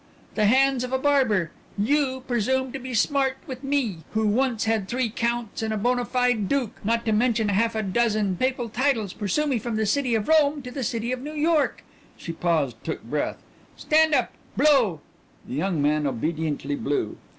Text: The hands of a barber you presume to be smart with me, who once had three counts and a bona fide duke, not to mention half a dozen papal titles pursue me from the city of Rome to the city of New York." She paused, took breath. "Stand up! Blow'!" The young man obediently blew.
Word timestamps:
The 0.33 0.45
hands 0.47 0.83
of 0.83 0.91
a 0.91 0.97
barber 0.97 1.51
you 1.77 2.21
presume 2.27 2.71
to 2.71 2.79
be 2.79 2.95
smart 2.95 3.37
with 3.45 3.63
me, 3.63 3.97
who 4.13 4.25
once 4.25 4.63
had 4.63 4.87
three 4.87 5.11
counts 5.11 5.61
and 5.61 5.71
a 5.71 5.77
bona 5.77 6.05
fide 6.05 6.49
duke, 6.49 6.83
not 6.83 7.05
to 7.05 7.11
mention 7.11 7.49
half 7.49 7.75
a 7.75 7.83
dozen 7.83 8.35
papal 8.35 8.67
titles 8.67 9.13
pursue 9.13 9.45
me 9.45 9.59
from 9.59 9.75
the 9.75 9.85
city 9.85 10.15
of 10.15 10.27
Rome 10.27 10.63
to 10.63 10.71
the 10.71 10.83
city 10.83 11.11
of 11.11 11.21
New 11.21 11.33
York." 11.35 11.83
She 12.17 12.31
paused, 12.31 12.83
took 12.83 13.03
breath. 13.03 13.43
"Stand 13.77 14.15
up! 14.15 14.31
Blow'!" 14.57 15.01
The 15.47 15.53
young 15.53 15.79
man 15.83 16.07
obediently 16.07 16.77
blew. 16.77 17.17